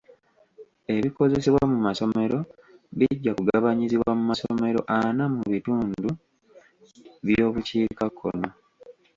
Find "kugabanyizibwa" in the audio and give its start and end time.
3.37-4.09